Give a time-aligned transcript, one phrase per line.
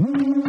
[0.00, 0.39] Mm-hmm.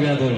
[0.00, 0.29] cambiato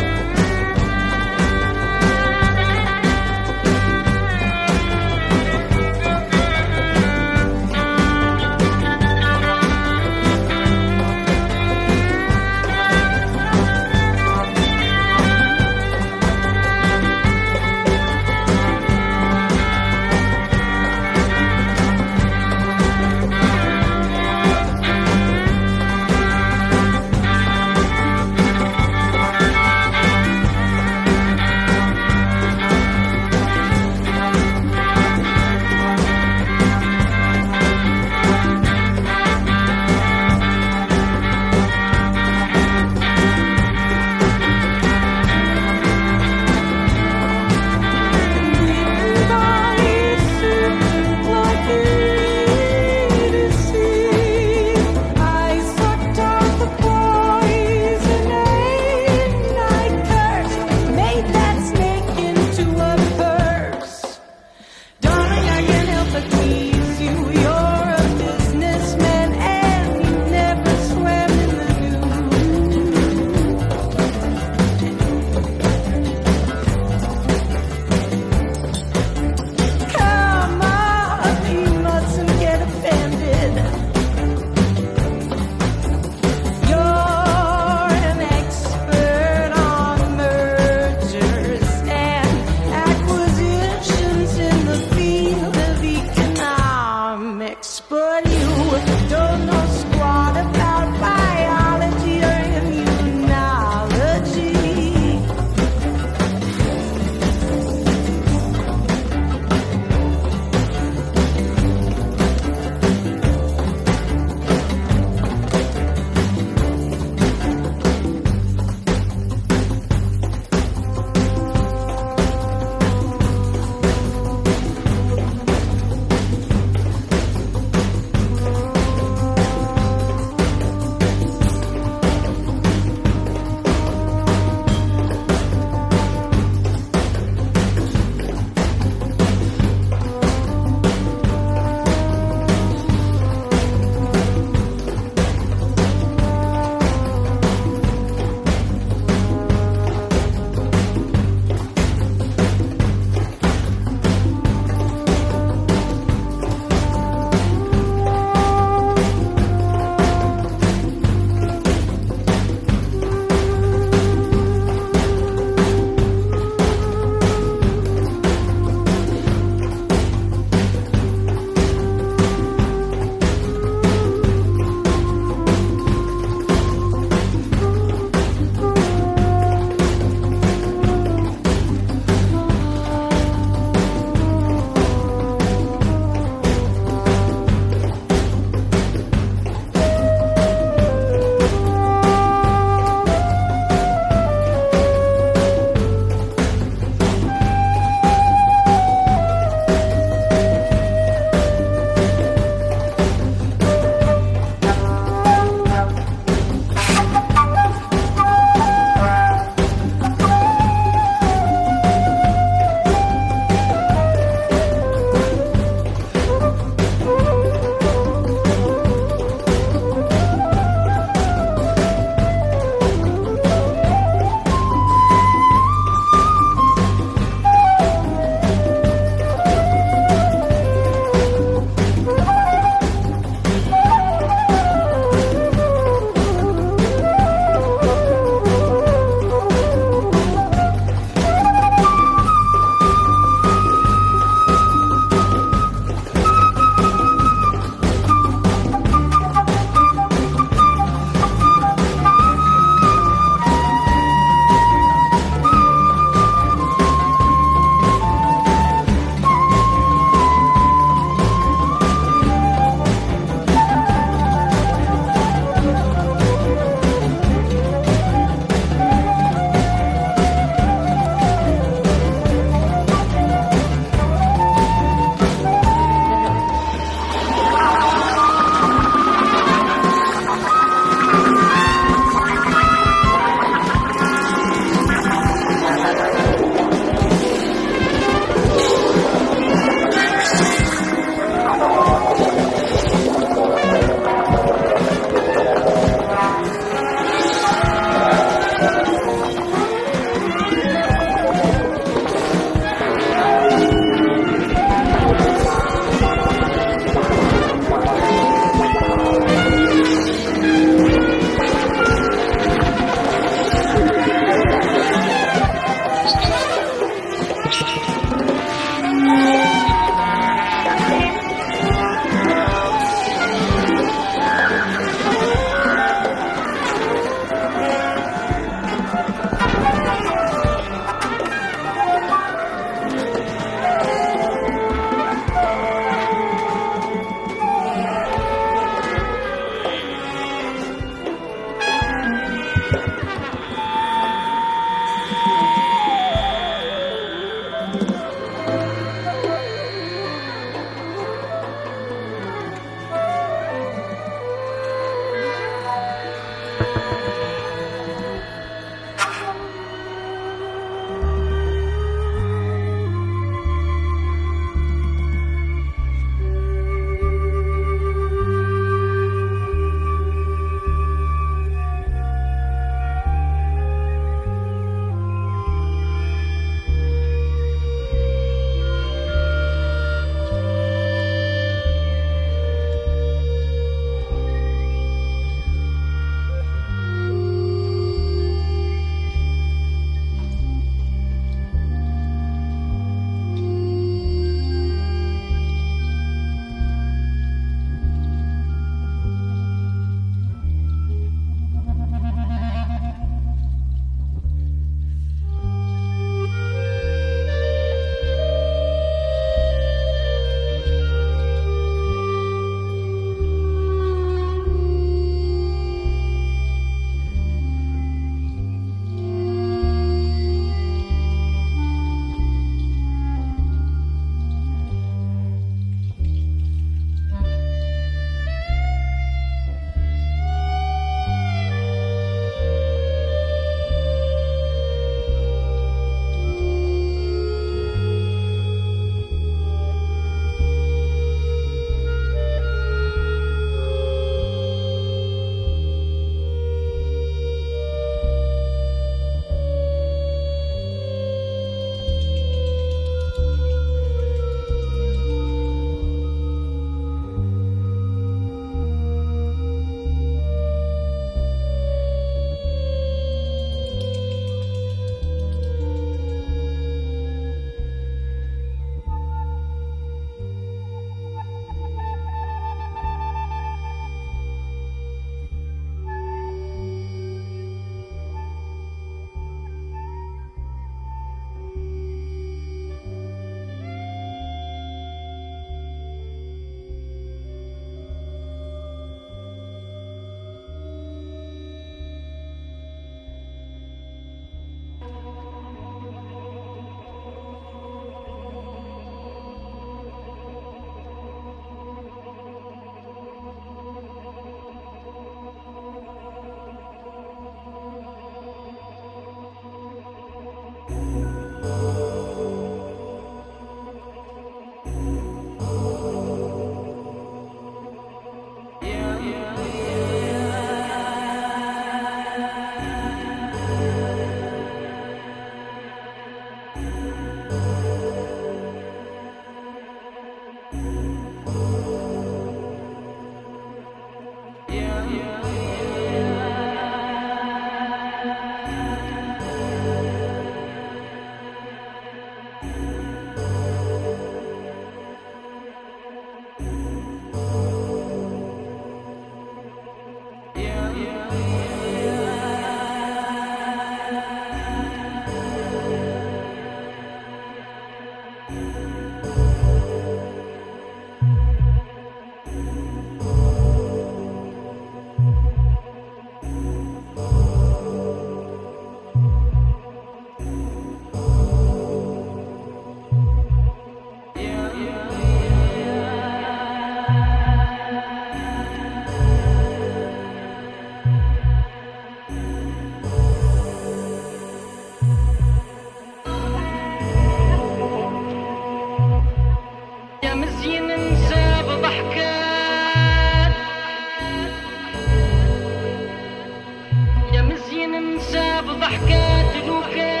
[598.41, 600.00] بضحكات نوكات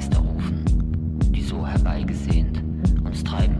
[0.00, 0.64] Geister rufen,
[1.30, 2.62] die so herbeigesehnt
[3.04, 3.59] uns treiben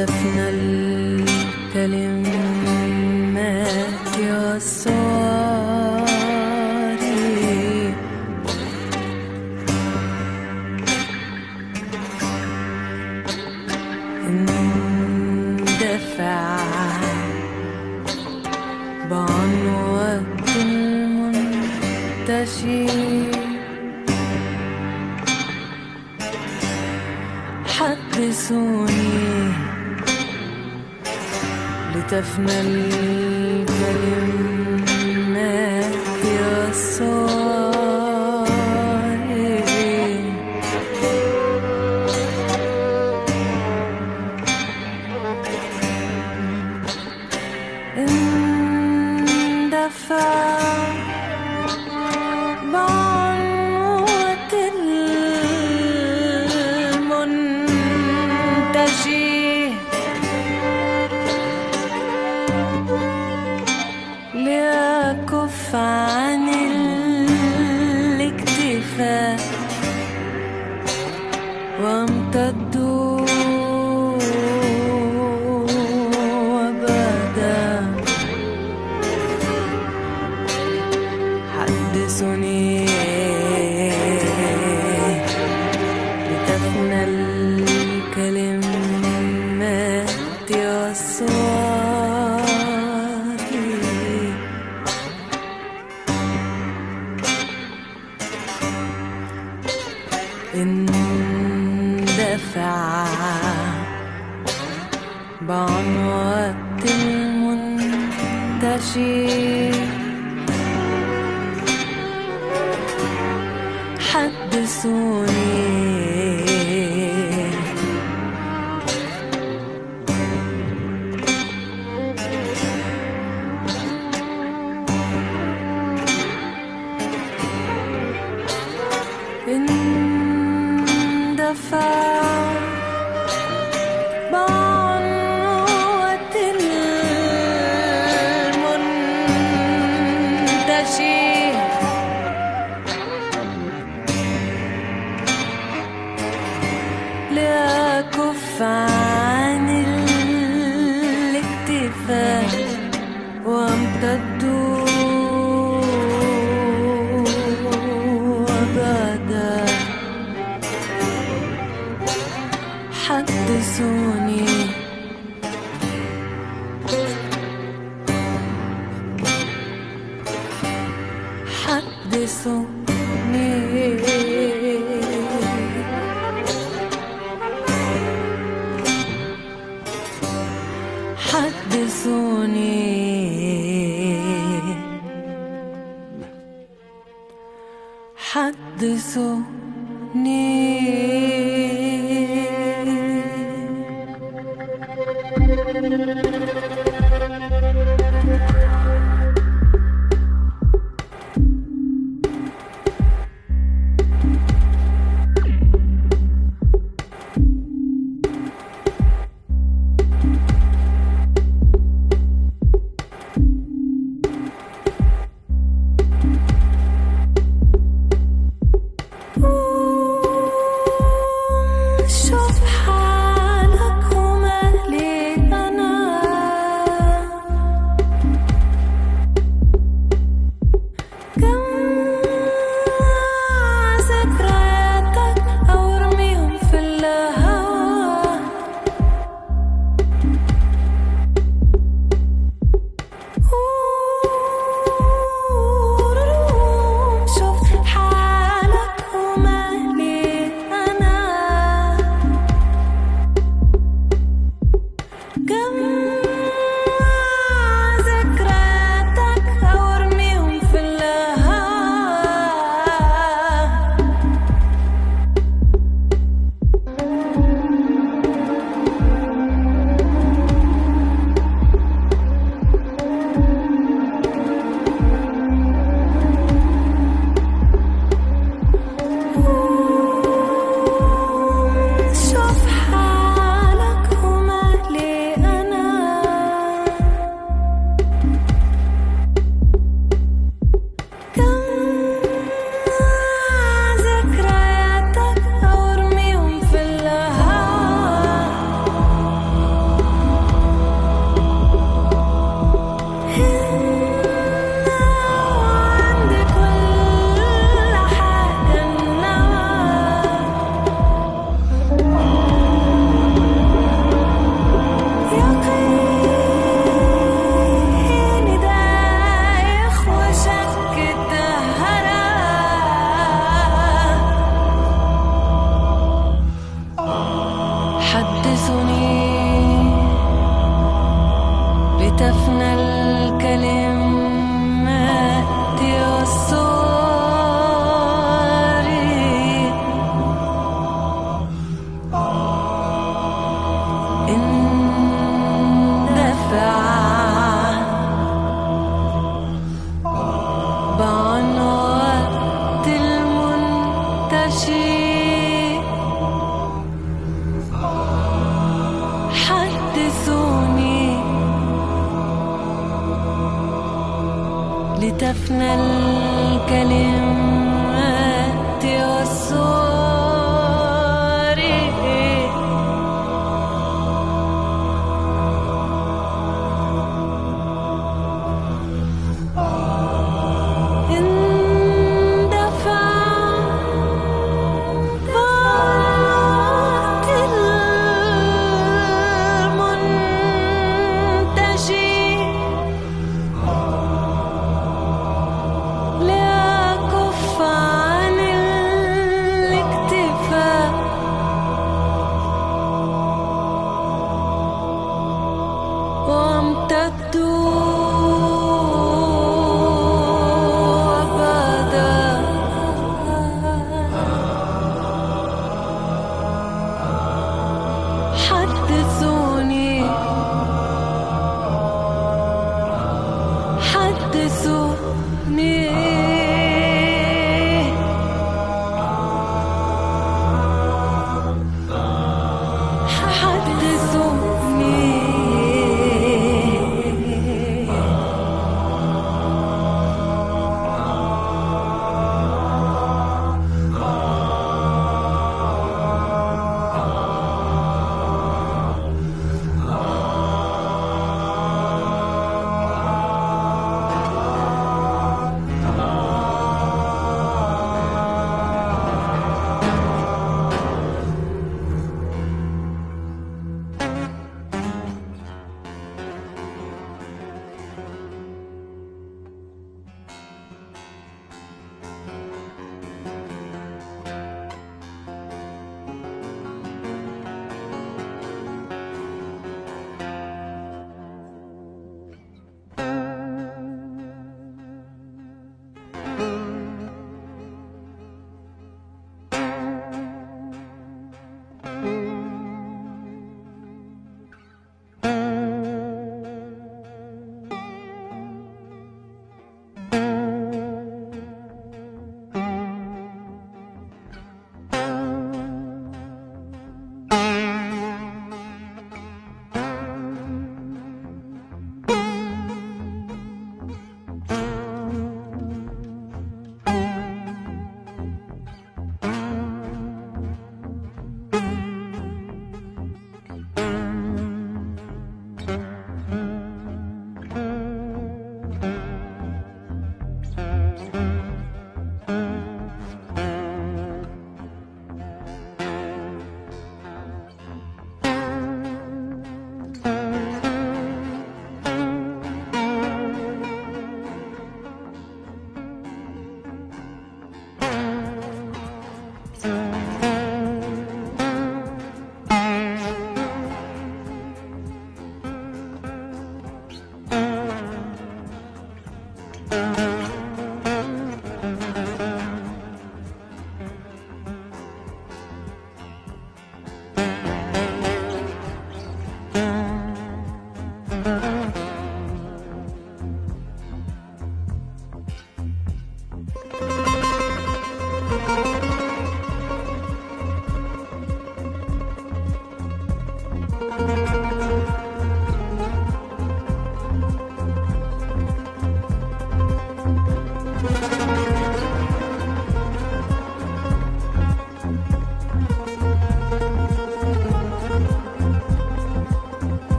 [0.00, 0.48] لتفنى